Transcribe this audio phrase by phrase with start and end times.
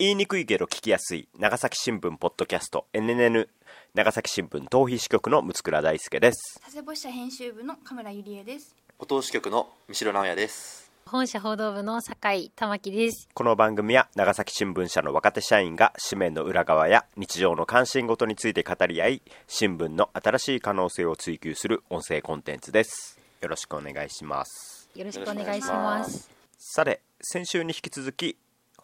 [0.00, 3.46] 言いにくいけど聞きやすい長崎新聞ポッドキャスト NNN
[3.94, 6.60] 長崎新聞逃避支局の六倉大輔です。
[6.64, 8.74] 佐世保支社編集部の神村ゆりえです。
[8.98, 10.90] お通し局の三代直也です。
[11.06, 13.28] 本社報道部の酒井玉木です。
[13.34, 23.20] この番組は長崎新聞社の若手社員が紙面の裏側や日常の関心事について語り合い新聞の新しい可能性を追求する音声コンテンツです。
[23.40, 24.90] よろしくお願いします。
[24.96, 26.28] よろしくお願いします。
[26.58, 28.36] さて先週に引き続き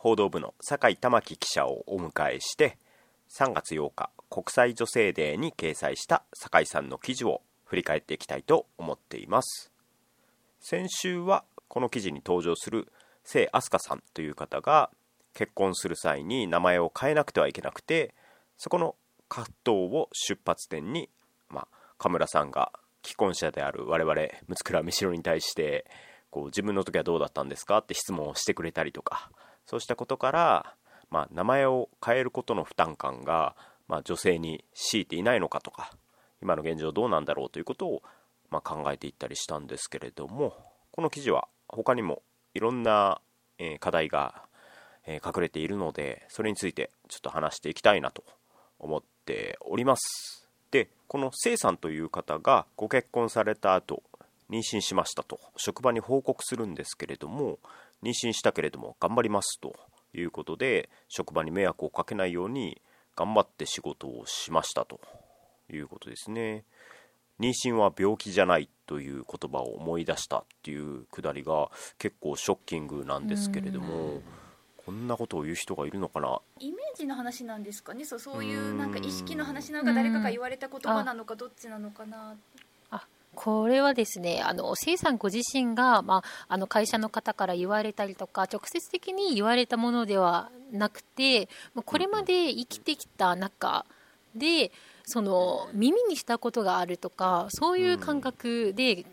[0.02, 2.78] 報道部の酒井玉木記者をお迎えして
[3.38, 9.70] 3月8日国際女性デーに掲載した酒井さんの記事を振り返っていきたいと思っています。
[10.58, 12.90] 先週はこの記事に登場する
[13.30, 14.88] 清飛鳥さんという方が
[15.34, 18.14] 結婚する際に名前を変えなくてはいけなくて
[18.56, 18.96] そこの
[19.28, 21.10] 葛藤を出発点に、
[21.50, 22.72] まあ、神村さんが
[23.04, 24.14] 既婚者である我々
[24.48, 25.84] 六倉美代に対して
[26.30, 27.78] こう自分の時はどうだったんですか？
[27.78, 29.30] って質問をしてくれたりとか
[29.70, 30.74] そうしたことから、
[31.10, 33.54] まあ、名前を変えることの負担感が、
[33.86, 35.92] まあ、女性に強いていないのかとか
[36.42, 38.02] 今の現状どうなんだろうということを、
[38.50, 40.54] まあ、考えていったりしたんですけれども
[40.90, 42.22] この記事は他にも
[42.52, 43.20] いろんな、
[43.60, 44.42] えー、課題が、
[45.06, 48.24] えー、隠れているのでそれについてちょっと話していきたいなと
[48.80, 50.48] 思っております。
[50.72, 54.02] でこのせいさんという方がご結婚された後
[54.50, 57.60] 妊娠しましたと職場に報告するんですけれども
[58.02, 59.74] 妊娠したけれども頑張りますと
[60.14, 62.80] いうことで職場に迷惑をかけないように
[63.16, 65.00] 頑張って仕事をしましたと
[65.72, 66.64] いうことですね。
[67.38, 74.20] 妊娠は病気じゃないという言葉を思い出したっていうくだりが結構ショッキングなんですけれども
[74.84, 76.40] こんなことを言う人がいるのかな？
[76.58, 78.04] イメージの話なんですかね。
[78.04, 82.36] そうそういうなんか意識の話なのか誰かが言われた言葉なのかどっちなのかな
[83.34, 91.48] これはですね、あの、生さんご自身が、まあ、あの、会社の方から言われたりとか、直接的に言われたものではなくて、
[91.84, 93.86] これまで生きてきた中
[94.34, 94.72] で、
[95.04, 99.06] その、耳にしたことがあるとか、そういう感覚で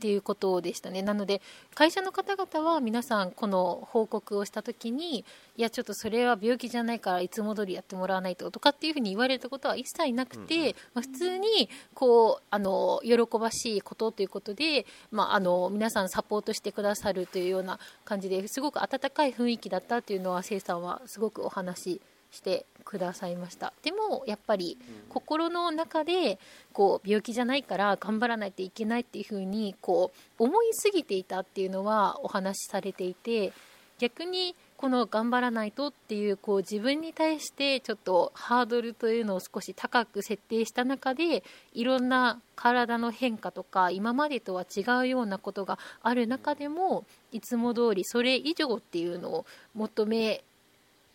[0.00, 1.02] っていうことでしたね。
[1.02, 1.42] なので
[1.74, 5.26] 会社の方々は皆さんこの報告をした時に
[5.58, 22.00] いやちょっとそれは病気じゃないからいつも通りやってもらわないととかっていうふうに言われたことは一切なくて、まあ、普通にこうあの喜ばしいことということで、まあ、あの皆さんサポートしてくださるというような感じですごく温かい雰囲気だったというのはせいさんはすごくお話
[22.30, 23.72] してくださいました。
[23.82, 26.38] でもやっぱり心の中で
[26.72, 33.52] こう病気じゃないから頑張らないといけないっていうふうにこう思いすぎていたっていうのはお話しされていて
[33.98, 50.42] 逆にこの頑張らないとっていうこう自分に対してちょっとハードルというのを少し高く設定した中でいろんな体の変化とか今までとは違うようなことがある中でもいつも通りそれ以上っていうのを求め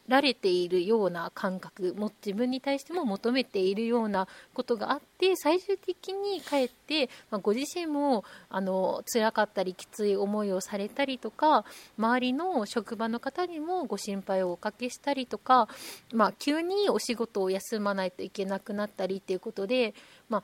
[0.07, 11.65] られているような感覚も自分に対しても求めているようなことがあって最終的にかえって、まあ、ご自身もあの辛かったりきつい思いをされたりとか
[11.97, 15.67] 周りの職場の方にもご心配をおかけしたりとか、
[16.13, 19.93] まあ、急にお仕事を休まないといけなくなったりということで、
[20.29, 20.43] まあ、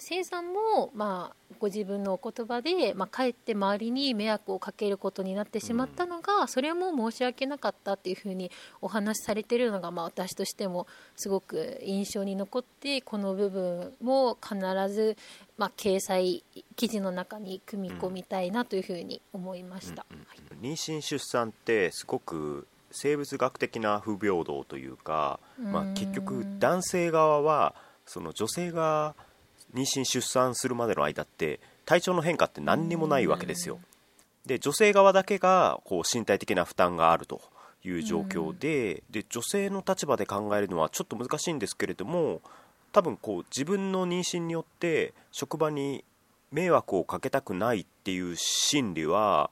[0.00, 8.50] 生さんも、まあ、ご自分のお言葉で、まあ、かえって周りに迷惑をかけることになってしまったのが、うん、それも申し訳なかったっていうふうに
[8.80, 14.58] お話しされているのが、まあ、私としてもすごく印象に残ってこの部分も必
[14.92, 15.16] ず、
[15.58, 16.44] まあ、掲載
[16.76, 20.06] 記事の中に組み込みたいなというふうに思いました、
[20.60, 27.74] 妊娠出産ってすごく生物学的な不平等というか、まあ、結局男性側は
[28.06, 29.14] その女性が
[29.74, 33.80] 妊娠出産するまでの間って体調の変化って何にもないわけですよ。
[34.46, 37.40] で女性側だけがこう身体的な負担があると
[37.84, 42.40] いう状況でで女性の立場で考えるのはちょっと難しいんですけれども
[42.92, 46.04] 多分こう自分の妊娠によって職場に
[46.50, 49.50] 迷惑をかけたくないっていう心理は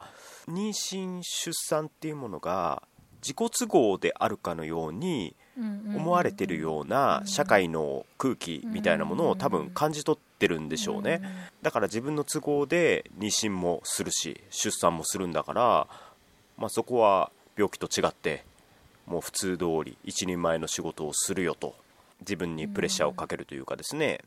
[0.49, 2.83] 妊娠出産っていうものが
[3.23, 11.21] 自己都合であるかのように思われてるような社会の空気みたいなものを多分感じ取ってるんでしょうね。
[11.63, 15.89] だから自分の都合で妊娠もするし出産もするんだから、
[16.57, 18.45] まあ、そこは病気と違って
[19.07, 21.75] もう普通通り一人前の仕事をするよと
[22.21, 24.21] 自分にプレッシャーをかけるというかですね。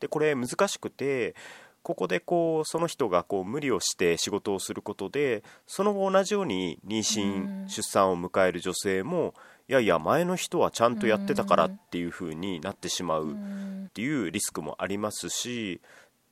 [0.00, 1.34] でこれ難しくて
[1.84, 9.34] ここでこうその人がこう無理をして仕事をすることでその後同じように妊娠出産を迎える女性も
[9.68, 15.82] いやいや前の人はちゃんとやってたからっていう風になってしまうっていうリスクもありますし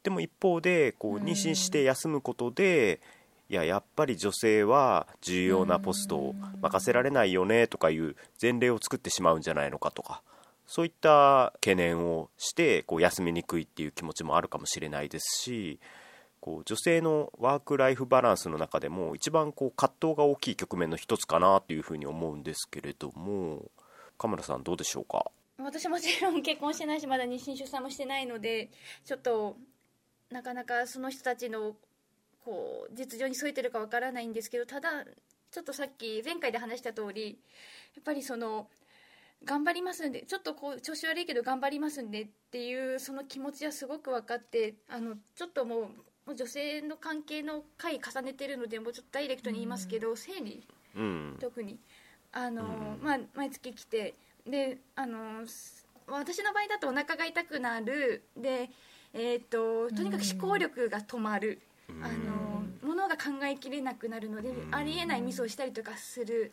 [0.02, 3.00] でも一方でこう妊娠して休むことで
[3.50, 10.22] いややっぱり女性は重要なポストを任せられないよねとかいう前例を作ってしまうんじゃないのかとか
[10.75, 15.79] そういった懸念をしてこう休みにくいっていう気持ちもあるかもしれないですし
[16.41, 23.71] こう女性のワーク・ライフ・バランスの中でも一番こう葛藤が大きい局面の一つかなというふうに思うんですけれども
[24.17, 25.31] カムラさんどうでしょうか？
[25.59, 28.71] 私もちろん結婚してないしまだ妊娠出産もしてないので
[29.05, 29.59] ちょっと
[30.31, 31.77] なかなかその人たちの
[32.47, 35.05] こう実情に沿えてるかわからないんですけどただ
[35.51, 37.39] ちょっとさっき前回で話した通り
[37.95, 38.69] やっぱりその
[39.44, 45.81] 頑張りますんでちょっとこう調子悪いけど頑張りますんでっていうその気持ちはすごく分かってあのちょっともう
[46.25, 50.65] もう女性の関係の回重ねてるのでもうちょっとダイレクトに言いますけど、生理？
[50.94, 51.37] うん。
[51.41, 51.79] 特に。
[52.31, 52.67] あの、う
[53.03, 53.05] ん。
[53.05, 54.15] まあ、毎月来て
[54.47, 58.23] であのす私の場合だとお腹が痛くなる。
[58.37, 58.71] で、
[59.12, 61.61] えー、ととにかく思考力が止まる、
[62.00, 64.75] あのものが考えきれなくなるので、うん。
[64.75, 66.53] ありえないミスをしたりとかする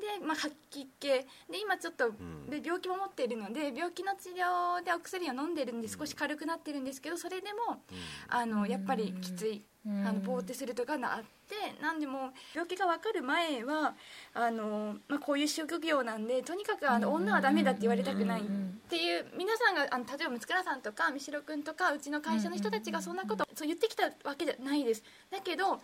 [0.00, 1.08] で、まあ、吐き気。
[1.08, 1.24] で
[1.62, 2.46] 今ちょっと、ん。
[2.48, 7.82] で病気も持っているので病気の治療でお薬を飲んでるんで少し軽くなってるんですけどそれでも、
[8.28, 9.64] あのやっぱりきつい。
[10.06, 13.94] あのぼーってするとかがあってなんでも病気が分かる前は
[14.34, 18.44] あの、まあ、こういう職業なんでとにかくあの女はダメだって言われたくないっ
[18.90, 25.02] ていう皆さんがあの例えば六倉さんとか三代君とかうちの会社の人たちがそんなことそう言ってきたわけじゃないです。
[25.30, 25.80] だけど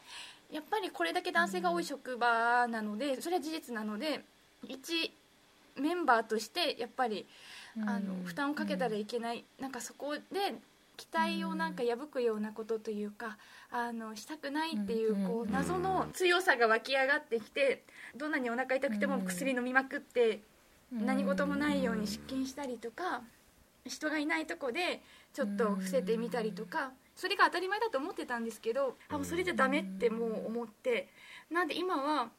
[0.51, 4.21] やっぱりこれだけ男性が多い職場なのでそれは事実なので
[4.69, 5.13] 一
[5.77, 7.27] メンバーとしてやっぱり
[7.87, 9.45] あの負担をかけたらいけない。
[9.59, 10.21] なんかそこで
[10.97, 13.37] 期待をなんか破くようなことというか
[13.71, 17.85] あのしたくないっていううんこう謎の強さが湧き上がってきて
[18.17, 20.41] どんなにお腹痛くても薬飲みまくって
[20.93, 23.23] 何事もないように出勤したりとか
[23.85, 25.03] 人がいないとこで
[25.33, 31.09] ちょっと伏せてみたりとかそれが当たり前だと思ってたんですけどあもうそれじゃダメってもう思って
[31.51, 32.31] なんで今は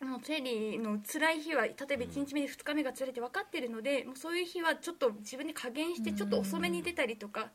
[0.00, 7.50] もう生理の辛い日は例えば1日目2日目が辛いって分かってるのでもうそういう日はちょっと自分で加減してちょっと遅めに出たりとか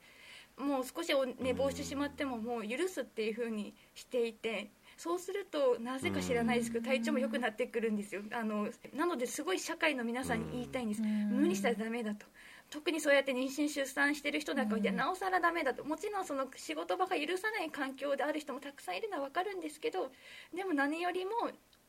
[0.57, 8.21] もう少しお寝坊してしまってももう許すっていう風にしていてそうするとなぜか知らないですけど体調も良くなってくるんですよ。
[8.31, 11.01] あのなのですごい社会の皆さんに言いたいんです。
[11.01, 12.25] 無理したらダメだと。
[12.69, 15.83] 特にそうやって妊娠出産してる人なんかはなおさらダメだと。
[15.83, 20.11] もちろんその仕事場が許さない環境である人もたくさんいるのは分かるんですけど
[20.55, 21.31] でも何よりも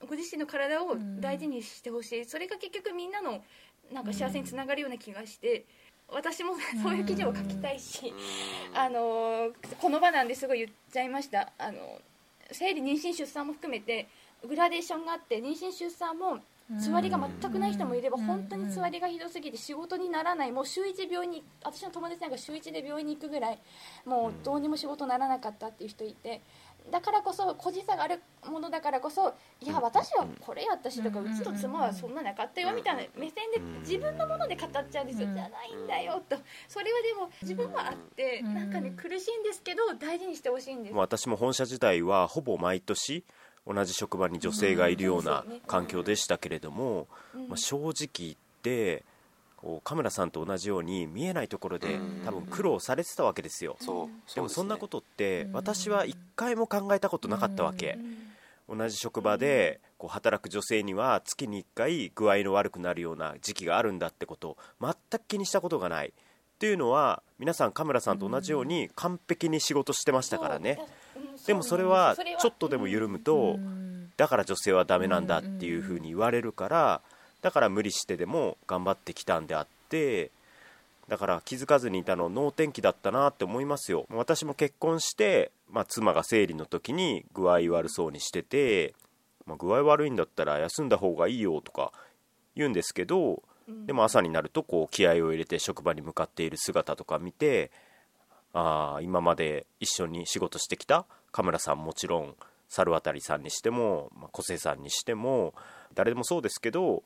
[0.09, 2.25] ご自身の体を大事にしてほしい。
[2.25, 3.45] それが結局みんなの
[3.93, 5.67] なんか幸せにつながるような気がして
[6.13, 8.13] 私もそういう記事を書きたいし
[8.75, 11.53] あのこの場なんですごい言っちゃいました。
[11.59, 11.79] あの
[12.53, 14.07] 生理妊娠出産も含めて
[14.47, 16.39] グラデーションがあって妊娠出産も
[16.79, 20.53] 座りが全くない人もいれば本当に座りがひどすぎて仕事にならない。
[20.53, 23.59] もう週1病院に私の友達なんか週1で病院に行くぐらい
[24.07, 26.41] もうどうにも仕事ならなかったっていう人いて
[26.91, 35.29] だからこそ個人差があるものだからこそいや私はこれやったしとかうちと妻はそんななかったよみたいな目線で自分のもので語っちゃうんですよ。
[35.33, 36.37] じゃないんだよと。
[36.69, 40.95] それはでも自分はあってなんかね苦しいんですけど大事にしてほしいんです。
[40.95, 43.25] 私も本社時代はほぼ毎年
[43.67, 47.49] 同じ職場に女性がいるような環境でしたけれども、うん。
[47.49, 49.05] まあ、正直言って
[49.83, 52.23] カメラさんと同じように見えないところでうん。
[52.25, 53.77] 多分苦労されてたわけですよ。
[54.35, 55.53] でもそんなこととってうん。
[55.53, 57.99] 私は一回も考えたことなかったわけ。
[58.69, 66.09] 同じ職場でこう働く女性には月に1回具合の悪くなるような時期があるんだってことを全く気にしたことがない。
[66.09, 70.79] っていうのは皆さんカメラさんと同じように完璧に仕事してましたからね。
[71.47, 73.59] でもそれはちょっとでも緩むと
[74.17, 77.03] だから女性はダメなんだっていうふうに言われるから
[77.45, 80.31] だから無理してでも頑張ってきたんであって
[81.09, 84.07] だから気づかずにいたの能天気だったなって思いますよ。
[84.09, 88.95] 私も結婚して、まあ、妻が生理の時に具合悪そうにしてて、
[89.45, 91.93] まあ、具合悪いんだったら休んだ方がいいよとか
[92.57, 93.43] 言うんですけど
[93.87, 97.71] でも朝になるとこう気合を入れて職場に向かっている姿とか見て
[98.55, 102.35] ああ今まで一緒に仕事してきたカメラさんもちろん
[102.71, 105.53] 猿渡さんにしても、まあ、小瀬さんにしても
[105.95, 107.03] 誰でもそうですけど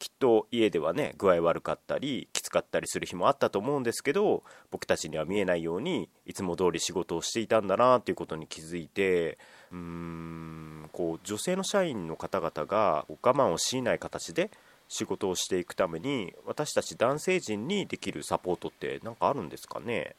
[0.00, 9.38] きっと家ではね具合悪かったりきつかったりする日もあったと思うんですけど僕たちには見えないようにいつも通り仕事をしていたんだなっていうことに気づいて
[9.70, 14.50] うーんこう女性の社員の方々が我慢を強いない形で
[14.88, 20.16] 仕事をしていくために私たち男性陣にできるサポートって何かあるんですかね？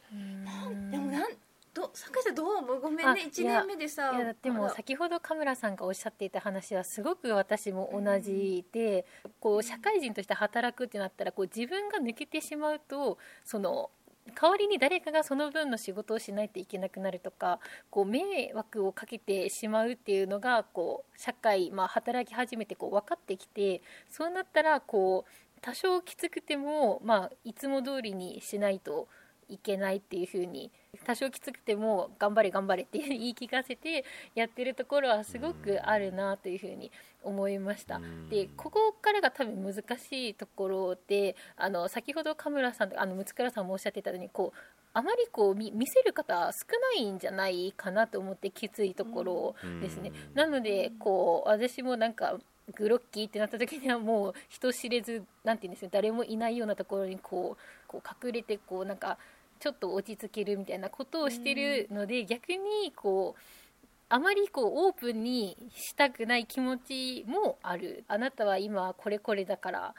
[0.92, 1.32] でもなん
[1.74, 2.56] ど酒井さんどう？
[2.58, 4.12] 思うごめんあね1年目でさ。
[4.16, 9.06] いやでも先ほどカムラさんがおっしゃっていた話はすごく私も同じで、
[9.40, 13.90] こう社会人として働くってなったらこう自分が抜けてしまうとその
[14.40, 17.60] 代わりに誰かがその分の仕事をしないといけなくなるとか
[17.90, 29.08] こう迷惑をかけてしまうっていうのがこう社会、まあ、働き始めてこう分かってきてそうなったらこう多少きつくても、まあ、いつも通りにしないと
[29.50, 30.72] いけないっていう風に
[31.06, 34.04] 多少きつくても頑張れ頑張れって言い聞かせて
[34.36, 36.92] やってるところはすごくあるなという風に
[37.24, 38.02] 思いました。
[38.30, 44.58] でここからが多分難しいところであの先ほど神村さんあの六倉さんもおっしゃってたようにこう
[44.94, 50.12] あまりこう見せる方少ないんじゃないかなと思ってきついところですね。
[50.34, 52.38] なのでこう私もなんか
[52.76, 59.18] グロッキーってなった時にはもう人知れずなんて言うんですよ誰もいないようなところにこうこう隠れてこうなんか
[59.62, 63.42] ちょっと落ち着けるみたいなことをしてるので、逆にこう
[64.10, 68.04] あまりこうオープンにしたくない気持ちもある。
[68.08, 69.96] あなたは今これこれだから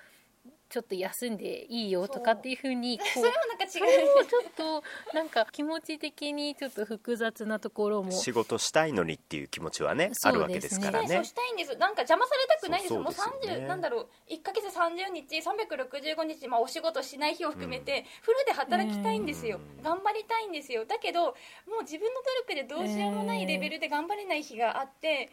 [0.72, 4.82] ちょっと休んでいいよとかっていうふうにそれもなんか違それもちょっと
[5.14, 8.10] なんか気持ち的にちょっと複雑なところも。
[8.12, 10.32] 仕事したいのにっていう気持ちはねね。
[10.32, 11.08] るわけですからね。
[11.08, 11.76] そうしたいんです。
[11.76, 12.94] なんか邪魔されたくないんです。
[12.94, 14.08] そうもうそうですよね30なんだろう。
[14.32, 19.82] 1ヶ月30日365日、まあ、お仕事しない日を含めて、フルで働きたいんですよ、うん。
[19.82, 20.84] 頑張りたいんですよ。
[20.84, 21.32] だけども
[21.80, 25.30] う自分の努力でどうしようもないレベルで頑張れない日があって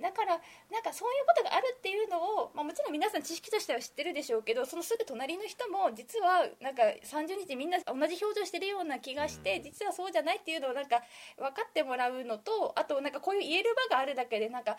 [0.00, 0.40] だから
[0.70, 11.02] なんかそういうことがあるっていうのを、まあ、もちろん皆さん知識としては知ってるでしょうけどそのすぐ隣の人も実はなんか30日みんな同じ表情してるような気がして実はそうじゃないっていうのをなんか
[11.36, 14.76] 分かってもらうのとあとなんかこういう言える場があるだけでなんか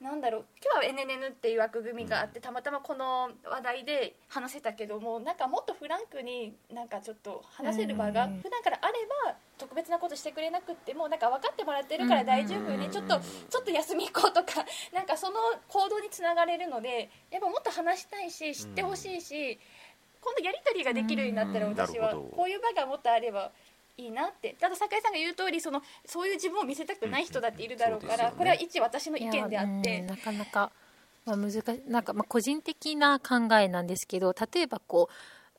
[0.00, 8.94] なんだろう今日は NNN っていう枠組みがあってたまたまこの話題で話せたけどもなんかもっとフランクになんかちょっと話せる場がうん普段からあれ
[9.26, 12.88] ば特別なことしてくれなくってもなんか分かってもらってるから大丈夫ね。
[12.90, 19.60] ちょっとちょっと休み行こうとか なんかその行動につながれるのでやっぱもっと話したいし知ってほしいし
[20.20, 21.72] 今度やり取りができるようになったらうん。
[21.72, 23.52] 私はこういう場がもっとあれば
[23.96, 24.56] いいなって。
[24.62, 28.34] あと酒井さんが言う通りそのそういう自分を見せたくない人だっているだろうから、うんうね。
[28.38, 30.02] これは一私の意見であって。
[30.02, 30.72] なかなか、
[31.24, 35.14] まあ、難しなんかまあ個人的な考えなんですけど例えばこう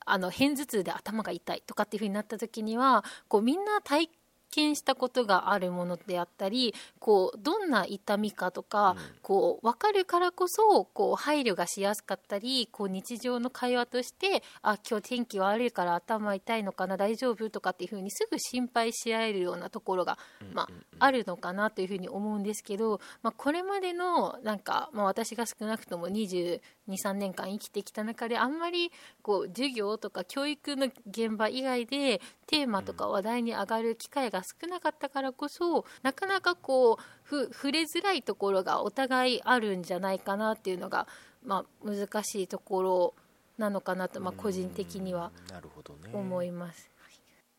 [0.06, 4.10] あの片頭痛で頭が痛いとかっていうふうになった時にはこうみんな体
[4.54, 20.18] 験したことがあるものであったりこうどんな痛みかとか、こう分かるからこそこう配慮がしやすかったりこう日常の会話としてあ今日天気悪いから頭痛いのかな大丈夫とかっていうふうにすぐ心配し合えるようなところが、
[20.54, 20.70] まあ、
[21.00, 28.92] あるのかなというふうに思うんですけど、まあ、これまでのなんか、まあ、私が少なくとも2 2 3年間生きてきた中であんまり
[29.22, 41.08] こう授業とか教育の現場以外でテーマとか話題に上がる機会が少なかったからこそなかなかこうふ触れづらいところがお互いあるんじゃないかなっていうのが、
[41.46, 43.14] まあ、難しいところ
[43.58, 46.10] なのかなと、まあ、個人的にはなるほどね。
[46.14, 46.90] 思います。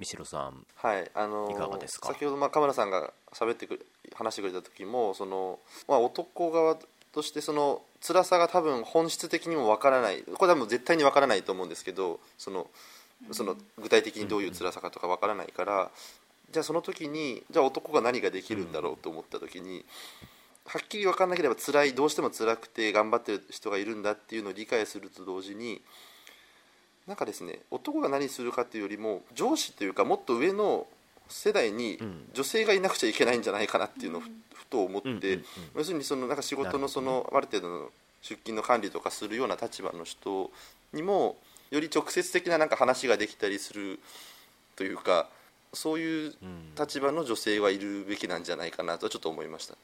[0.00, 2.08] 三代さんはいあのーいかがですか？
[2.08, 3.80] 先ほどまあカメラさんが喋ってくれ
[4.12, 6.76] 話してくれた時もその、まあ、男側
[7.12, 10.22] としてその辛さが多分本質的にもわからない。
[10.22, 12.66] これはもう絶対にわからないと思うんですけどその
[13.30, 15.90] その具体的にどういう辛さかとかわからないから
[16.54, 19.84] じゃあその時にじゃあ男が何ができるんだろうと思った時に
[20.64, 25.82] はっきり分からなければ辛いどうしても辛くて頑張ってる人がいるんだっていうのを理解すると同時に
[27.08, 30.86] なんかですね男が何するかっていうよりも上司というかもっと上の
[31.28, 32.28] 世代にうん。
[32.32, 35.44] 女性がいなくちゃいけないんじゃないかなっていうのをふふと思って、うんうんうん
[35.74, 37.90] 要するにそのなんか仕事のそのある程度の
[38.22, 40.50] 出勤の管理とかするような立場の人
[40.92, 41.36] にも
[41.70, 43.98] より直接的ななんか話ができたりする
[44.76, 45.28] というか
[45.74, 46.74] そういううん。
[46.78, 49.76] 立場の女性はいるべきなんじゃないかなとちょっと思いました。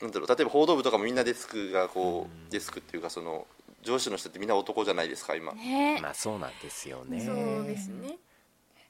[0.00, 2.50] なんだろう例えば報道部とかもみんなデスクがこう、うん。
[2.50, 3.46] デスクっていうかその
[3.82, 6.00] 上司の人ってみんな男じゃないですか今、ね。
[6.00, 7.20] まあそうなんですよね。
[7.20, 8.18] そうですね。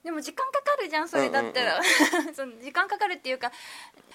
[0.03, 1.81] でも時間かかるじゃんそれだったら、
[2.35, 3.53] その時間かかるっていうか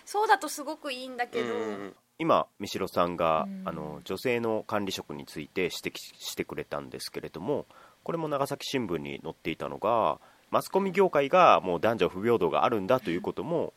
[0.05, 1.67] そうだとすごくいいんだけど、うんうん。
[1.67, 3.63] うん今三代さんが、うん。
[3.65, 7.65] あの女性の管理職について指摘してくれたんですけれども
[8.03, 10.19] これも長崎新聞に載っていたのが
[10.51, 13.73] マスコミ業界がもう男女不平等があるんだということも、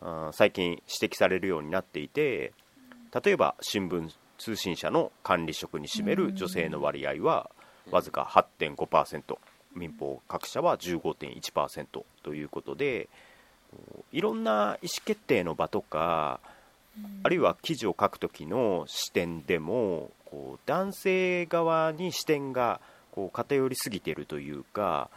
[0.00, 2.52] あー最近指摘されるようになっていて
[3.24, 7.50] 例えば新聞通信社の管理職に占める女性の割合は
[7.90, 8.28] わずか
[8.58, 9.36] 8.5%
[9.74, 13.08] 民放各社は15.1%ということで
[14.12, 16.40] いろんな意思決定の場とか
[17.22, 22.80] あるいは記事を書く時の視点でもこう男性側に視点が
[23.14, 25.08] こう偏りすぎているというか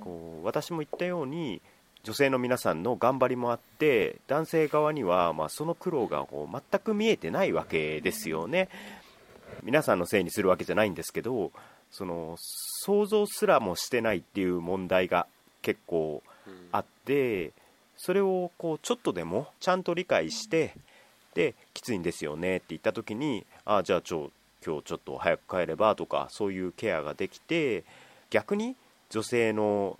[0.00, 1.60] こう私も言ったように
[2.02, 8.70] 女性の皆さんの頑張りもあって男性側にはまあその苦労がこう全く見えてないわけですよね。
[9.62, 11.52] 皆さんのせいにするわけじゃないんですけど
[11.90, 15.26] その想像すらもしてないっていう問題が
[15.60, 16.22] 結構
[16.72, 17.52] あって
[17.98, 20.74] それをこうちょっとでもちゃんと理解して
[21.34, 24.30] できついんですよねって言った時にああじゃあちょ
[24.64, 27.84] 今日ちょっと早く帰ればとかそういうケアができて
[28.30, 28.76] 逆に
[29.10, 29.98] 女性の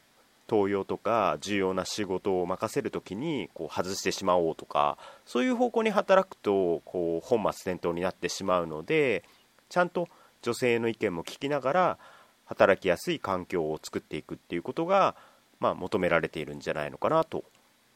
[0.48, 9.24] 登用とか重要な仕事を任せる時にこう外してしまおうとかそういう方向に働くとこう本末転倒になってしまうので
[9.68, 10.08] ちゃんと
[10.42, 11.98] 女性の意見も聞きながら
[12.46, 15.14] 働きやすい環境を作っていくっていうことが、
[15.60, 17.44] まあ、求められているんじゃないのかなと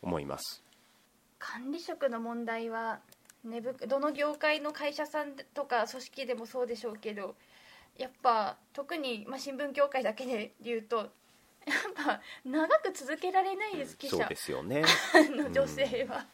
[0.03, 0.63] 思います。
[1.39, 3.01] 管理職の問題は
[3.47, 7.35] 根深どの業界の会社さんとか組織でもそうでしょうけど
[7.97, 11.09] やっぱ特に、まあ、新聞業界だけで言うとやっ
[11.95, 14.19] ぱ長く続けられないです記者。
[14.19, 14.85] そうですよね。
[15.35, 16.25] の女性は、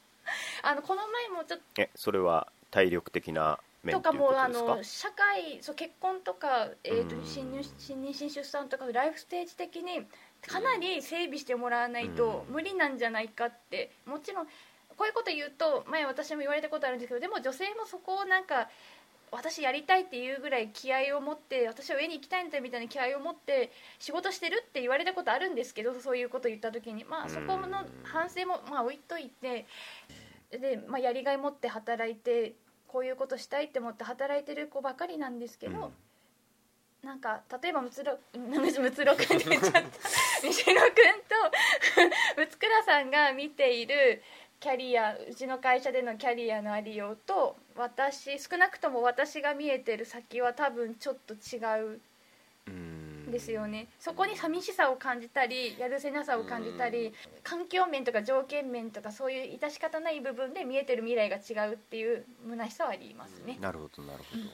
[0.62, 4.12] あのこの前もちょっえそれは体力的な面とか？
[4.12, 7.24] もあの社会そう結婚とか、えーとうん。
[7.24, 10.06] 新入新妊新出産とかライフステージ的に
[10.46, 12.54] かなり整備してもらわないとうん。
[12.54, 13.90] 無理なんじゃないかって。
[14.04, 14.48] もちろん
[15.02, 18.68] こういうこと言うと前私も言われたことあるんですけどでも女性もそこをなんか
[19.32, 27.02] 私やりたいっていうぐらい気合を持って私は上に行きたいんだみたいな気合を持って仕事してるって言われたことあるんですけどそういうこと言った時に。
[27.02, 29.66] まあそこの反省もまあ置いといて
[30.52, 32.52] で、まあ、やりがい持って働いて
[32.86, 35.90] こういうことしたいって思って働いてる子ばかりなんですけど、
[37.02, 39.80] なんか例えばむつろむつむつろくんって言っちゃった。
[40.46, 40.92] みしろくんと
[42.36, 44.22] むつくらさんが見ている
[44.62, 51.58] キャリアうちの会社でのキャリアのありようと私少なくとも私が見えてる先は多分ちょっと違
[51.96, 52.00] う
[52.68, 53.32] うん。
[53.32, 53.88] ですよね。
[53.98, 63.58] そこに寂しさを感じたりやるせなさを感じたり環境面とか条件面とかそういう致し方ない部分で見えてる未来が違うっていう虚しさはありますね。
[63.60, 64.44] なるほどなるほど、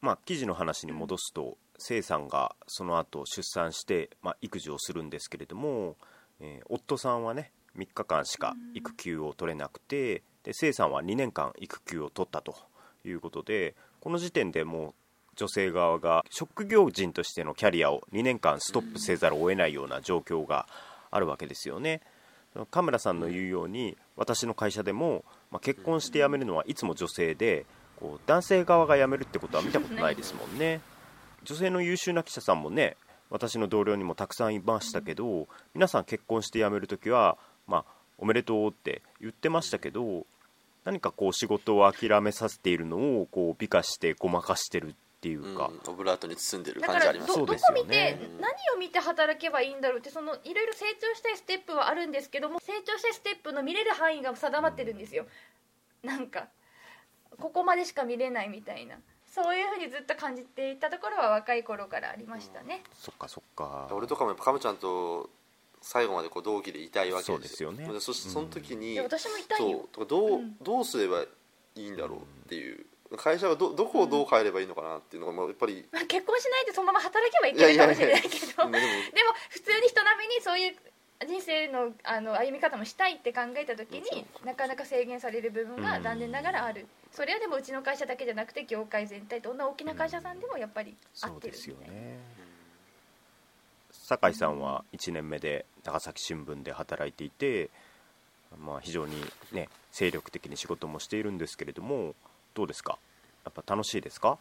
[0.00, 5.96] まあ記事の話に戻すと生さんがその後出産して、まあ、育児をするんですけれども、
[6.40, 12.54] えー夫さんはね3日間しか育休を取れなくてで生さんは2年間育休を取ったと
[13.04, 14.94] いうことでこの時点でもう
[15.36, 20.66] 女性側が職業人としてのキャリアを2年間ストップせざるを得ないような状況が
[21.10, 22.02] あるわけですよね。
[22.70, 27.64] カムラさんの言うように私の会社でも、まあ、結婚して辞めるのはいつも女性で
[27.98, 30.82] こう男性側が辞めるってことは見たことないですもんね
[31.44, 32.98] 女性の優秀な記者さんもね
[33.30, 37.84] 私の同僚にもたくさんいましたけど皆さん結婚して辞めるときは、まあ、
[38.18, 40.26] おめでとうって言ってましたけど
[40.84, 55.26] 何かこう仕事を諦めさせているのをこう美化してごまかしてるっていうか、うんオブラートに包んでる感じありますどこ見て、何を見て働けばいいんだろうってそのいろいろ成長したいステップはあるんですけども成長したいステップの見れる範囲が定まってるんですよ。
[56.02, 56.48] なんか
[57.38, 58.96] ここまでしか見れないみたいな。
[59.32, 63.88] そういうふうにずっと感じていたところは若い頃からありましたね、そっかそっか。
[63.90, 65.30] 俺とかもやっぱカムちゃんと
[65.82, 67.86] 最後までこう同期でいたいわけそうですよね。
[68.00, 70.56] そしてその時に、いや私もいたいそうよとかどう,、うん。
[70.62, 71.26] どうすればい
[71.76, 72.86] いんだろうっていう。
[73.16, 78.36] 会社はどどこをどう変えればいいのかなっていうのがまあやっぱり、まあ、結婚しないでそのまま働けばいけないかもしれないけど。
[78.36, 78.38] い
[78.72, 80.76] やいやいやでも普通に人並みにそういう
[81.26, 92.18] 人生のあの歩み方もしたいって考えた時になかなか制限される部分が残念ながらある、それはでもうちの会社だけじゃなくて業界全体どんな大きな会社さんでもやっぱり合そうってるですよね
[94.12, 97.70] 酒井さんは1年目で長崎新聞で働いていて、
[98.58, 99.14] まあ、非常に
[99.52, 102.14] ね精力的に仕事もしているんですけれども
[102.52, 102.98] どうですか？
[103.44, 104.36] やっぱ楽しいですか？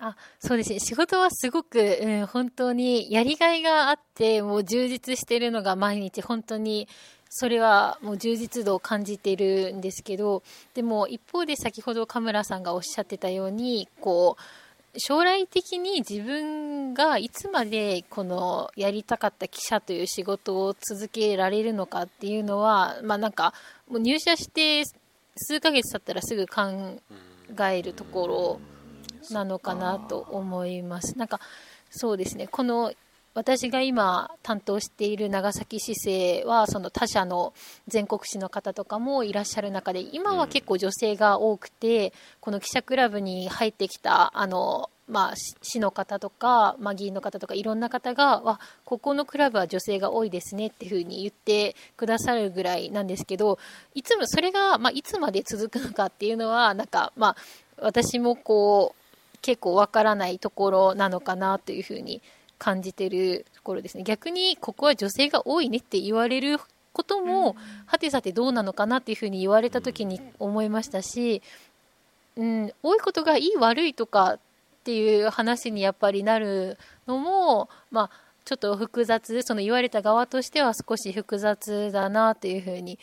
[0.00, 0.80] あそうですね。
[0.80, 6.88] 仕事はすごく、うん、本当にやりがいがあってもう充実しているのが毎日本当に
[7.28, 10.42] それはもう充実度を感じているんですけど
[10.74, 14.42] でも一方で先ほどカムラさんがおっしゃってたようにこう
[14.98, 23.54] 将来的に自分がいつまでこのやりたかった記者という仕事を続けられるのかっていうのは、まあ、なんか
[23.88, 24.84] もう入社して
[25.36, 27.00] 数ヶ月経ったらすぐ考
[27.70, 28.60] えるところ
[29.30, 31.16] なのかなと思います。
[31.16, 31.40] なんか
[31.90, 32.92] そうですねこの
[33.34, 37.54] 私が今担当している長崎市政はその他社の
[37.88, 53.58] 全国紙の方とかもいらっしゃる中で今は結構女性が多くてこの記者クラブに入ってきたあの、まあ、市の方とか、まあ、議員の方とかいろんな方がわここのクラブは女性が多いですねっていうふうに言ってくださるぐらいなんですけど
[53.94, 57.36] いつもそれが、まあ、いつまで続くのかっていうのはなんか、まあ、
[57.78, 62.20] 私もこう結構わからないところなのかなというふうに
[62.62, 64.04] 感じてるところですね。
[64.04, 66.60] 逆にここは女性が多いねって言われる
[66.92, 71.42] ことも、はてさてどうなのかなっていうふうに言われた時に思いましたし、
[72.36, 74.38] うん、多いことがいい悪いとかっ
[74.84, 78.10] ていう話にやっぱりなるのも、まあ、
[78.44, 82.98] ちょっと複雑その言われた側としては少し複雑だなというふうに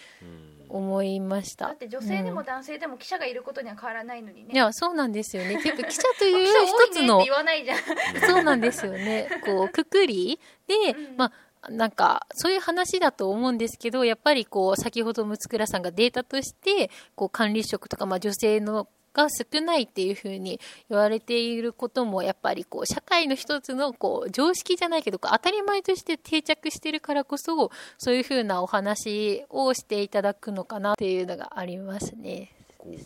[0.69, 1.67] 思いました。
[1.67, 5.61] だって女性でも男性でも記者がいることには変わらないのにね、いやそうなんですよね。
[5.61, 7.25] ていうか記者という一つの
[8.27, 9.29] そうなんですよね。
[9.45, 11.17] こうくくりで、うん。
[11.17, 11.31] まあ
[11.69, 32.51] なんかそういう話だと思うんですけどやっぱりこう先ほど六倉さんがデータとしてこう管理職とか、まあ、女性のが少ないっていうふうに言われていることもやっぱりこう社会の一つのこう常識じゃないけど当たり前として定着してるからこそそういうふうなお話をしていただくのかなっていうのがありますね。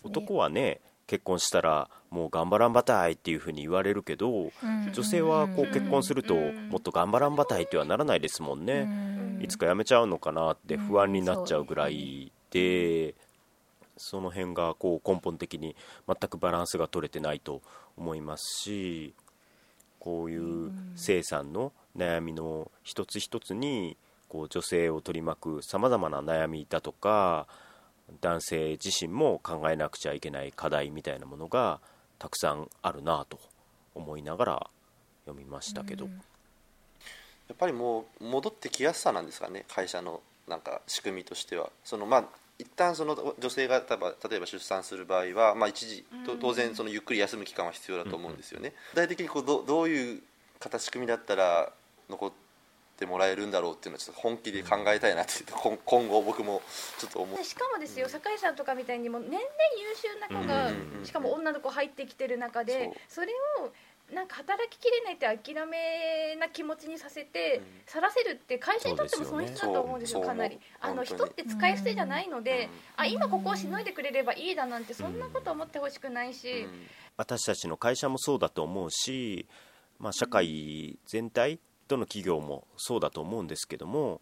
[0.03, 4.51] 男はね結婚したらもう頑張らんばたいっていうふうに言われるけど
[4.93, 6.69] 女性はこう結婚するとうん。
[6.69, 8.81] もっと頑張らんばたいってはならないですもんね。
[8.81, 8.85] う
[9.39, 9.43] ん。
[9.43, 13.15] いつか辞めちゃうのかなって不安になっちゃうぐらいで
[13.97, 15.75] その辺がこう根本的に
[16.07, 17.61] 全くバランスが取れてないと
[17.97, 19.13] 思いますし
[19.99, 27.47] こういう生産の悩みの一つ一つにこう女性を取り巻くさまざまな悩みだとか
[28.21, 31.79] 男性自身も考えなくちゃいけない課題みたいなものが
[32.19, 33.39] たくさんあるなと
[33.95, 34.67] 思いながら
[35.25, 36.11] 読みましたけど、や
[37.53, 41.69] っぱりもう戻ってきやすさなんですかね会社のなんか仕組みとしては。
[41.83, 42.25] そのまあ
[42.63, 50.21] 一旦その女性が例えば例えば出産する場合は、まあ、一時と当然そのゆっくり休む期間は必要だと思うんですよね、具体的にこうどどういう
[50.59, 51.71] 形仕組みだったら
[52.09, 52.31] 残っ
[52.97, 56.61] てもらえるんだろうっていうのはちょっと本気で考えたいなって今今後僕も
[56.97, 59.41] ちょっと思うしかもですよ酒井さんとかみたいにもう年々優
[59.95, 60.71] 秀な子が、
[61.03, 63.27] しかも女の子入ってきてる中でそれ
[63.61, 63.71] を
[64.13, 67.63] なんか働ききれないって諦めな気持ちにさせて、うん。
[67.85, 70.59] さらせるって会社にとっても損失だと思うんですよかなり。
[70.79, 72.69] あの人って使い捨てじゃないので、うん。
[72.97, 76.87] あ今ここをしのいでくれればいいだなんてそんなこと思ってほしくないし、うん。
[77.17, 79.47] 私たちの会社もそうだと思うし、
[79.99, 84.21] まあ、社会全体どの企業もそうだと思うんですけども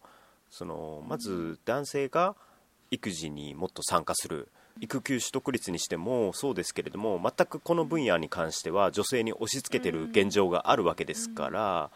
[0.50, 2.36] そのまず男性が
[2.90, 4.48] 育児にもっと参加する
[4.80, 11.90] 育休取得率にしてもそうですけれども全くこの分野に関しては女性に押し付けてる現状があるわけですから、ま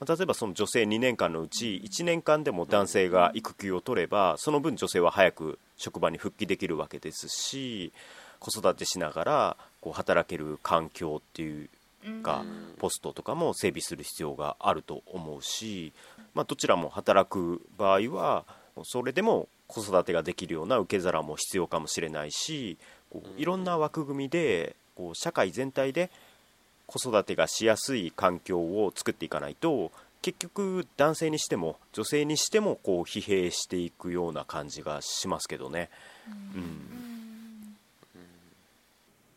[0.00, 7.92] あ例えばその女性2年間のうち1年間でも男性が育休を取ればその分女性は早く職場に復帰できるわけですし
[8.40, 11.68] 子育てしながらこう働ける環境っていう
[12.22, 12.44] か
[12.78, 15.92] ポストとかも整備する必要があると思うし、
[16.34, 18.44] まあ、どちらも働く場合は
[18.82, 22.76] それでも子育てができるような受け皿も必要かもしれないし
[23.10, 26.10] こういろんな枠組みでこう社会全体で
[26.86, 35.88] 子育てがしやすい環境を作っていかないと結局男性にしても女性にしてもこう疲弊していくような感じがしますけどね。
[36.54, 37.76] うん。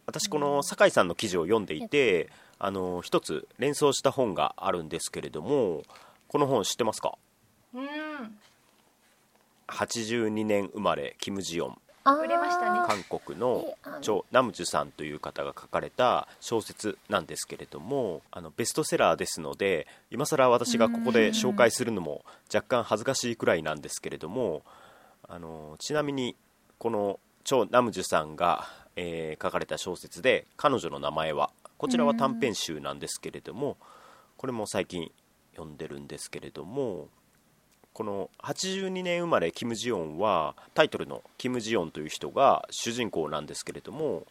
[0.05, 5.81] 私この酒井さんの記事を読んでいてあの一つ連想した本があるんですけれども
[6.27, 7.17] この本知ってますか？
[7.73, 7.85] うん
[9.67, 11.77] 82年生まれキム・ジヨン。
[12.05, 12.79] 売れましたね。
[12.87, 13.65] 韓国の
[14.01, 22.23] チョ・ナムジュさんという方が書かれた小説なんですけれどもあのベストセラーですので今更私がここで紹介するのも
[22.53, 24.61] 若干恥ずかしいくらいなんですけれども
[25.27, 26.35] あのちなみに
[26.77, 33.77] このチョ・ナムジュさんが、えー書かれた小説で「彼女の名前は」こちらは短編集なんですけれども
[34.37, 35.11] これも最近
[35.55, 37.09] 読んでるんですけれども
[37.95, 44.27] この82年生まれキム・ジヨンはタイトルのキム・ジヨンという人が主人公なんですけれども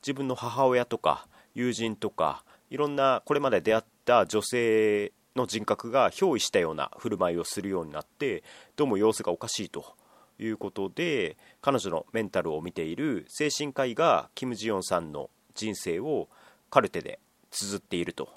[0.00, 8.42] 自分の母親とか友人とかいろんなこれまで出会った女性の人格が憑依したような振る舞いをするようになって
[8.76, 9.94] どうも様子がおかしいと
[10.38, 16.28] いうことで彼女のメンタルを見ている精神科医がキム・ジヨンさんの人生を
[16.70, 17.18] カルテで
[17.50, 18.30] 綴っていると。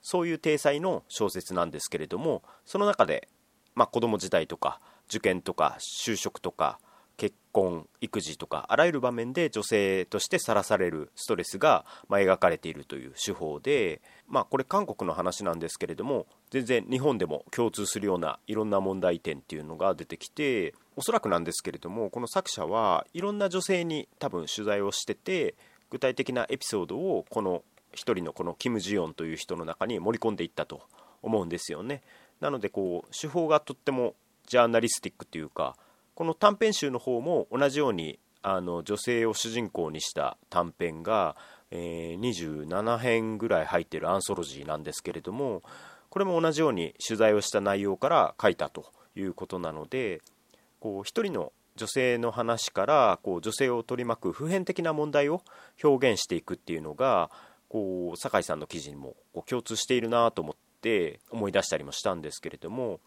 [0.00, 3.26] そういう体裁の小説なんですけれどもその中で
[3.76, 6.80] まあ、子供時代とか受験とか就職とか
[7.16, 25.54] 結婚育児とかあらゆる場面で女性としてさらされるストレスが、まあ、描かれているという手法で、まあ、これ韓国の話なんですけれども全然日本でも共通するようないろんな問題点っていうのが出てきておそらくなんですけれどもこの作者はいろんな女性に多分取材をしてて
[25.90, 27.62] 具体的なエピソードをこの
[27.92, 30.82] 一人のこのキム・ジヨンという人の中に盛り込んでいったと
[31.22, 32.02] 思うんですよね。
[32.40, 34.14] なのでこう手法がとっても
[34.46, 35.76] ジャーナリスティックというか
[36.14, 41.36] この短編集の方も同じようにあの女性を主人公にした短編が、
[41.70, 45.62] えー27編ぐらい入っているアンソロジーなんですけれども
[46.08, 50.22] これも同じように取材をした内容から書いたということなので
[50.80, 55.42] こう一人の女性の話からこう女性を取り巻く普遍的な問題を
[55.82, 57.30] 表現していくっていうのが
[57.68, 63.00] こう酒井さんの記事にもこう共通しているなと思ってって思い出したりもしたんですけれども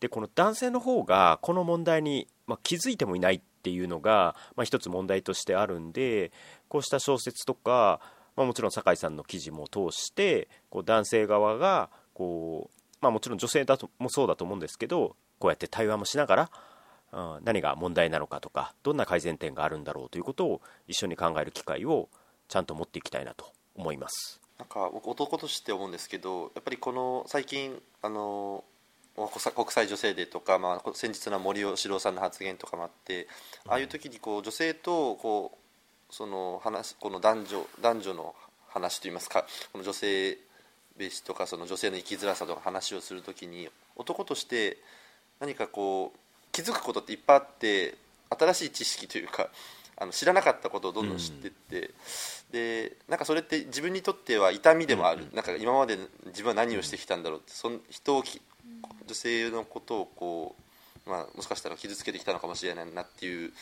[0.00, 6.30] でこの男性の方がこの問題に、まあ、気づいてもいないっていうのが、まあ、一つ問題としてあるんで
[6.68, 8.00] こうした小説とか、
[8.36, 16.50] まあ、もちろん酒井さんの記事も通してこう男性側がこう、まあ、もちろん女性だともそうだと思うんですけどこうやって対話もしながら、
[17.12, 22.08] うん、何が問題なのかとかどんな改善点があるんだろうということを一緒に考える機会を
[22.46, 24.40] ちゃんと持っていきたいなと思います。
[24.58, 28.64] なんか僕男として思うんですけどやっぱりこの最近あの
[29.54, 33.26] 国際女性デーとか、まあ、先日の森喜朗さんの発言とかもあって
[33.66, 35.58] ああいう時にこう女性とこ
[36.10, 38.34] うその話この男女男女の
[38.68, 40.38] 話といいますかこの女性
[40.96, 44.78] ベースとかその女性の生きづらさとか話をする時に男として
[45.40, 46.18] 何かこう
[46.52, 47.96] 気づくことっていっぱいあって
[48.30, 49.48] 新しい知識というか
[50.00, 51.92] あの知らなかったことをどんどん知ってって、うん、
[52.52, 57.52] でなんかそれって自分にとっては痛みでもある、うん、なんか今まで自分は何をしてきたんだろうって。
[57.52, 58.22] その人を
[59.06, 60.56] 女性のことをこ
[61.06, 63.52] う、まあ、もしかしたら傷つけてきたのかもしれないなっていう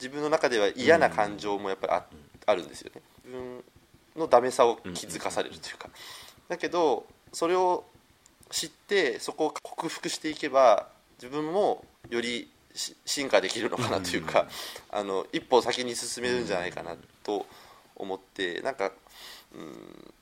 [0.00, 2.04] 自分の中では嫌な感情もやっぱりあ,、
[2.46, 3.02] あるんですよね。
[3.24, 3.64] 自分
[4.16, 5.88] のダメさを気づかされるというか、
[6.48, 7.84] だけどそれを
[8.50, 14.48] 知ってそこを克服していけば自分もより進化できるのかなというか、
[14.90, 17.46] あの一歩先に進めるんじゃないかなと
[17.96, 18.90] 思ってなんか
[19.54, 20.14] うん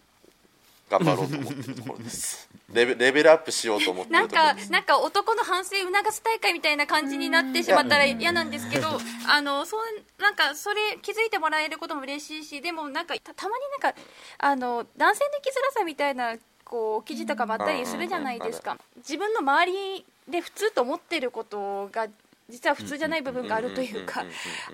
[0.90, 2.48] 頑張ろうと思ってるところです。
[2.72, 8.88] レベレベルアップしようと思ってなんかなんか男の反省促す大会みたいな感じになってしまったら嫌なんですけど
[9.28, 14.00] あのそうなんかそれ気づいてもらえることも嬉しいしでもなんかたまになんか
[14.38, 18.78] あの男性の生きづらさみたいなこう記事とかもあったりするじゃないですか。
[18.96, 22.08] 自分の周りで普通と思ってることが
[22.48, 24.24] 実は普通じゃない部分があるというか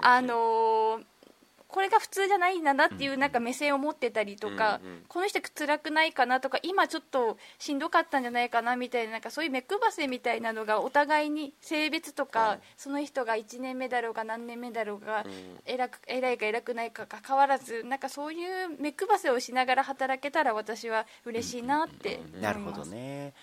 [0.01, 1.05] あのー
[1.69, 15.27] これが普通じゃないんだなっていうなんか目線を持ってたりとか、この人辛くないかなとか今ちょっとしんどかったんじゃないかなみたいななんかそういう目配せみたいなのがお互いに性別とか、その人が1年目だろうが何年目だろうが、
[15.67, 23.35] 偉く偉いか偉くないかか変わらずなんかそういう目配せをしながら働けたら私は嬉しいなってなるほどね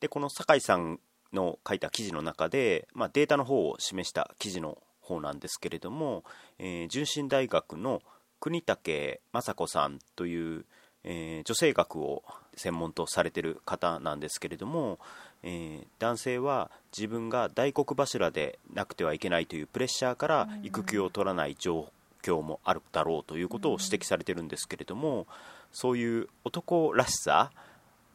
[0.00, 1.00] でこの酒井さん
[1.32, 6.24] の書いた記事の中で、まあ、データの方を示した記事の方なんですけれども、
[6.58, 8.02] えー、純真大学の
[8.40, 10.64] 国武雅子さんという、
[11.04, 12.22] えー、女性学を
[12.56, 14.98] 専門とされてる方なんですけれども、
[15.42, 21.90] えー、男性は自分が大黒柱でなくてはいけないというプレッシャーから育休を取らない状
[22.22, 24.46] 況もあるだろうということを指摘されてるん。
[24.48, 25.26] ですけれども
[25.72, 27.50] そういう男らしさ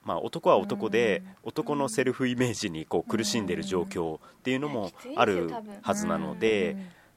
[0.04, 6.76] まあ、男は男で男のセルフイメージにこう苦しんでいる状況っていうのもあるはずなので、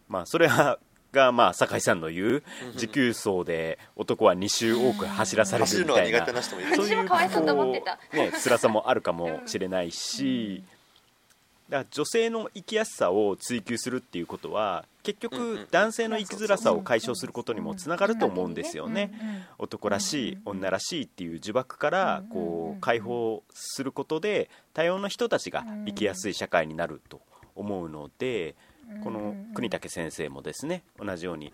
[0.08, 0.78] まあ、それは
[1.14, 2.42] が、まあ、酒井さんの言う
[2.76, 6.42] 持久走で男は2周多く走らされるみたいな。
[6.42, 7.16] そういうこ
[8.12, 10.62] う、ね、辛さもあるかもしれないし、
[11.68, 19.12] だから女性の生きやすさを追求するっていうことは結局男性の生きづらさを解消することにもつながると思うんですよね。
[19.58, 27.20] 男らしい女らしいっていう呪縛からこう解放することで多様な人たちが生きやすい社会になると
[27.54, 28.54] 思うので
[29.02, 31.52] この国武先生もですね同じように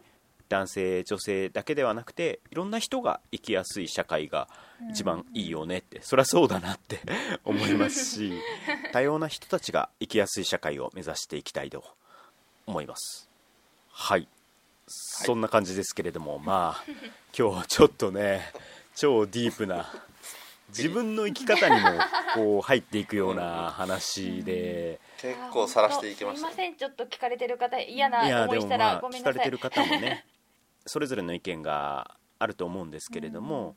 [0.50, 4.48] 男性女性だけではなくていろんな人が生きやすい社会が
[4.90, 6.02] 一番いいよねって。
[6.02, 7.00] そりゃそうだなって
[7.44, 8.32] 思いますし
[8.92, 11.84] 多様な人たちが生きやすい社会を目指していきたいと
[12.66, 13.28] 思います。
[13.92, 14.26] はい、
[14.88, 16.84] そんな感じですけれどもまあ
[17.36, 18.52] 今日はちょっとね
[18.96, 19.92] 超ディープな
[20.70, 21.90] 自分の生き方にも
[22.34, 26.76] こう入っていくような話で、結構さらしていきました、すみません。
[26.76, 30.24] ちょっと聞かれてる方嫌な思いしたらごめんなさい、まあ、聞かれてる方もね
[30.92, 33.76] それぞれの意見があると思うんですけれども、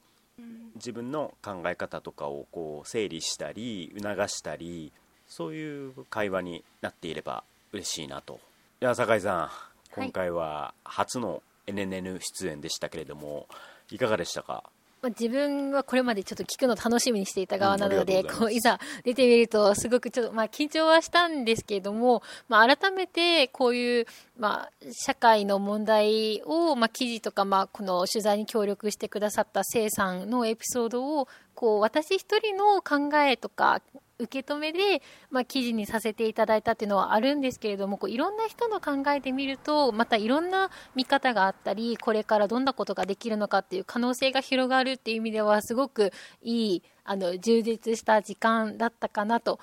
[0.73, 4.91] 自分の考え方とかをこう整理したり促したり
[5.27, 8.39] そういう会話になっていれば嬉しいなと。
[8.81, 9.49] いや酒井さん
[9.91, 13.47] 今回は初の NNN 出演でしたけれども、
[13.91, 14.63] いかがでしたか？
[15.03, 24.05] まあ、自分はこれまでちょっと聞くの楽しみにしていた側なので、うん、こういざ出てみるとすごくちょっと、まあ、緊張はしたんですけれども、まあ、改めてこういう、
[24.39, 33.81] まあ、社会の問題を、まあ、記事とか、まあ、この取材に協力してくださったせいさんのエピソードをこう私一人の考えとか
[34.19, 49.59] 受け止めで、まあ、記事にさせていただいたっていうのはあるんですけれどもこういろんな人の考えてみるとまたいろんな見方があったりこれからどんなことができるのかっていう可能性が広がるっていう意味ではすごくいいあの充実した時間だったかなと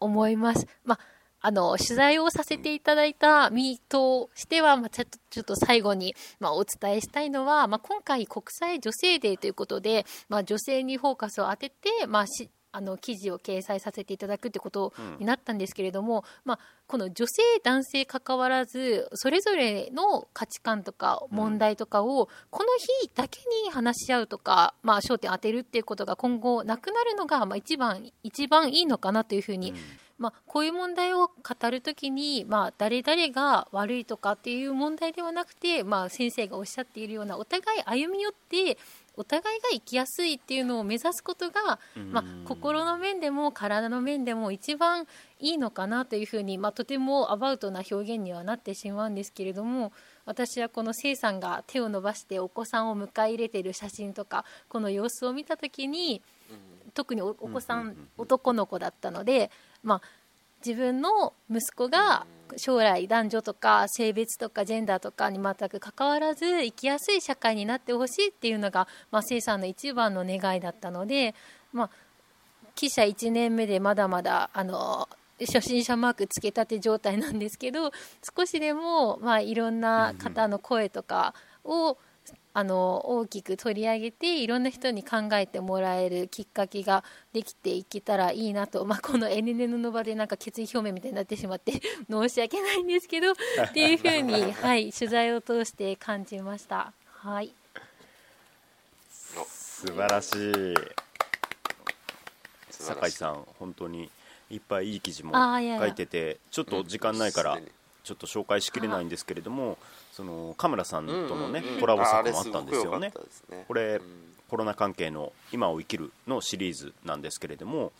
[0.00, 0.66] 思います。
[0.84, 0.98] まあ
[1.44, 12.26] あの、取材をさせていただいた身としては、まあ、ちょっと、ちょっと最後に、まあ、お伝えしたいのは、まあ、今回国際女性デーということで、まあ、女性にフォーカスを当てて、まあ、
[12.72, 22.68] あの記事を掲載させていただくってことになったんですけれども、まあ、この女性、男性関わらずそれぞれの価値観とか問題とかをこの
[23.02, 29.74] 日だけに話し合うとか、まあ、焦点当てるっていうことが今後なくなるのが、まあ、一番一番いいのかなというふうに、
[30.22, 38.78] まあ、こういう問題を語るときに、まあ、誰々が悪いとかっていう問題ではなくて、まあ、先生がおっしゃっているようなお互い歩み寄って
[39.16, 41.80] お互いが生きやすいっていうのを目指すことが、
[42.12, 45.08] まあ、心の面でも体の面でも一番
[45.40, 49.92] いいのかなというふうに、まあ、とてもアバウトな表現にはなってしまうんですけれども
[50.24, 56.22] 私はこのせいさんが手を伸ばしてお子さんを迎え入れている写真とかこの様子を見た時に
[56.94, 57.96] 特におお子さん。
[58.18, 59.50] 男の子だったので、
[59.82, 60.02] まあ、
[60.64, 71.34] 自分の息子が将来男女とか性別とかジェンダーとかに全く関わらず生きやすい社会になってほしいっていうのが、まあ、生さんの一番の願いだったので、
[71.72, 71.90] まあ、
[72.74, 75.08] 記者1年目でまだまだあの
[75.40, 77.90] 初心者マークつけたて状態なんですけど
[78.36, 81.96] 少しでも、まあ、いろんな方の声とかを
[82.54, 91.72] あの大きく取り上げていろんな人に考えてもらえるきっかけができていけたらいいなと、まあ、この NN の場でなんか決意表明みたいになってしまって
[92.10, 93.34] 申し訳ないんですけどっ
[93.72, 96.92] ていうふうに、はい、取材を通して感じました。
[97.06, 97.52] はい。
[99.46, 100.74] 素晴らしい。
[102.70, 104.10] 酒井さん本当に
[104.50, 107.58] いっぱいいい記事も書いててちょっと時間ないから
[108.04, 109.78] ちょっと紹介しきれないんですけれども
[110.12, 113.12] そのカムラさんとのねコラボ作もあったんですよね。
[113.68, 114.32] これうん。
[114.48, 117.90] コロナ関係の「今を生きる」のシリーズなんですけれども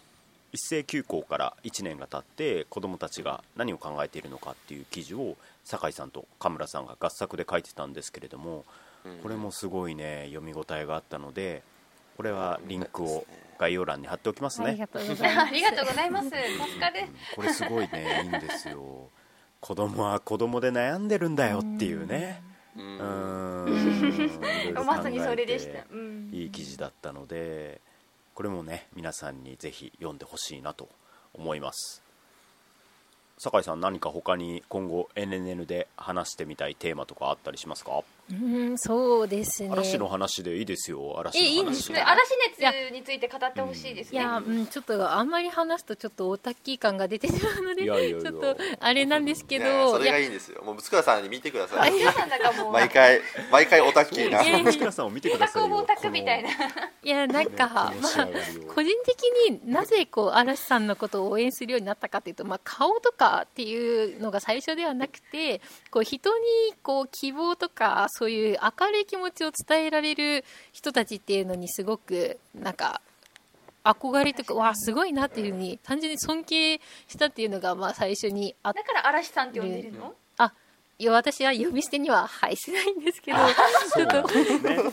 [0.52, 8.66] 一斉休校から1年が経って子どもたちが何を考えているのかっていう記事を酒井さんとカムラさんが合作で書いてたんですけれども
[9.04, 9.18] うん。
[9.20, 11.62] これもすごいね読み応えがあったので
[12.18, 13.24] これはリンクを
[13.58, 14.66] 概要欄に貼っておきますね。
[14.68, 15.48] ありがとうございます。
[15.48, 17.08] ありがとうございます助かる。
[17.34, 19.08] これすごいねいいんですよ
[19.62, 22.42] 子供は子供で悩んでるんだよっていうね。
[22.76, 24.74] ううん。
[24.84, 27.80] まさにそれでした、うん、いい記事だったので
[28.34, 30.88] これもね皆さんにぜひ読んでほしいなと
[31.32, 32.02] 思います。
[33.38, 38.02] 酒井さん何か他に今後 NNN で話してみたいテーマとかあったりしますか？
[38.30, 39.70] うんそうですね。
[39.70, 50.62] 嵐の話でいいですよ嵐えいいの話んですかで嵐熱について語ってほしいですね、いや、うん、ちょっとあんまり話すとちょっとオタッキー感が出てしまうのでちょっとあれなんですけどそれがいいいんですよ。
[50.62, 51.92] もう塚田さんに見てください。
[51.92, 54.42] 皆さんだからもう毎回毎回オタッキーな。
[54.42, 55.76] やいや月村さんを見てくださいよ。
[55.76, 56.50] オタクみたいな。
[57.02, 58.28] やなんか、こまあ
[58.74, 66.44] 個人的になぜこう嵐さんのことを応援するようになったかというと、まあ、顔とかっていうのが最初ではなくてこう人に
[66.82, 73.00] こう希望とかそういう明るい気持ちを伝えられる人たちっていうのにすごくなんか
[73.84, 80.10] 憧れとかわあすごいなっていうふうに単純に尊敬したっていうのがまあ最初にあっだから嵐さんって呼んでるの、あ
[81.02, 83.38] いや私は呼び捨てにははいしないんですけど
[83.92, 84.28] ちょっと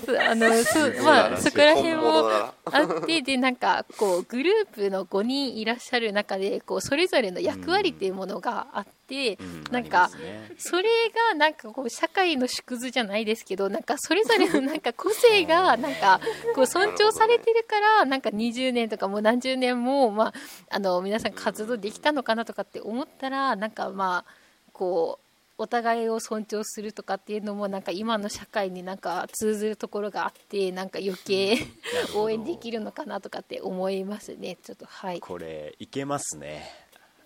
[0.08, 2.30] そうあのそうまあそこら辺も
[2.66, 10.52] あってでなんかこうグループの5人いらっしゃる中でこうそれぞれの役割っていうものがあって、うんなんかね。
[10.60, 10.90] それ
[11.32, 16.20] がなんかこう社会の縮図じゃないですけどなんかそれぞれのなんか個性が なんか
[16.56, 20.34] こう尊重されてるからなんか20年とかもう何十年もまあ
[20.70, 24.32] あの皆さん活動できたのかなとかって思ったらなんかまあ
[24.74, 25.29] こう
[25.60, 31.58] お互いを尊重するとかっていうのもなんか今の社会になんか通ずるところがあってなんか余計
[32.16, 34.86] 応援できるのかなとかって思いますねちょっと。
[34.86, 35.20] はい。
[35.20, 36.64] これいけますね。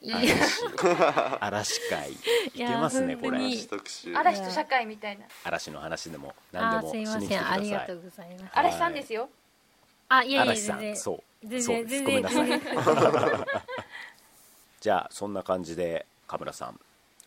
[0.02, 0.64] 嵐。
[1.40, 2.12] 嵐会。
[2.12, 2.18] い
[2.58, 3.54] けますねこれ本当に。
[3.54, 4.14] 嵐特集。
[4.18, 5.26] 嵐と社会みたいな。
[5.44, 7.28] 嵐の話でもあ何でもしに来てください。
[7.28, 8.42] せんありがとうございます。
[8.42, 8.52] はい。
[8.54, 9.30] 嵐さんですよ。
[10.10, 10.94] あいやいや嵐さ全然。
[10.94, 11.48] んそう。
[11.48, 12.04] 全そう然です。
[12.04, 12.48] ごめん全なさい。
[12.48, 13.46] 然
[14.82, 16.80] じゃあそんな感じでカムラさん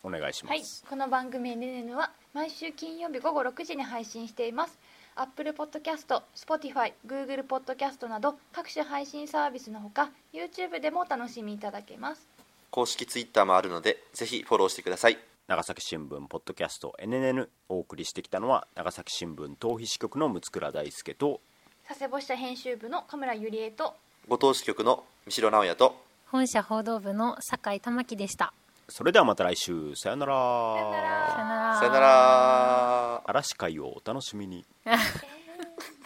[0.07, 0.63] お願いしまはい。
[0.63, 4.79] す、この番組「ねねね」は毎週金曜日午後6時に配信しています。
[5.15, 12.27] Apple Podcast、Spotify、Google Podcast など各種配信サービスのほか YouTube でもお楽しみいただけます。
[12.71, 15.17] 公式ツイッターもあるのでぜひフォローしてください。
[15.47, 21.39] 長崎新聞ポッドキャスト NNN お送りしてきたのは長崎新聞逃避支局の六倉大輔と
[21.87, 23.95] 佐世保支社編集部の神村ゆりえと
[24.27, 25.95] ご当支局の三代直也と
[26.25, 28.53] 本社報道部の酒井玉樹でした
[28.89, 29.95] それではまた来週。
[29.95, 30.33] さよなら。
[30.33, 31.77] さよなら。
[31.79, 33.21] さよなら。
[33.25, 34.65] 嵐会をお楽しみに。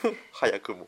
[0.34, 0.88] 早くも